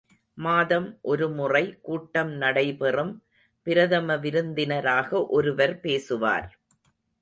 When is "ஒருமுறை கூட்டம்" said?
1.01-2.31